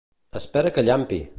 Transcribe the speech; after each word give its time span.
Espera 0.39 0.73
que 0.79 0.85
llampi! 0.89 1.23